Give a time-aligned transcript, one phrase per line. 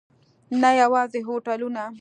[0.61, 1.83] نه یوازې هوټلونه.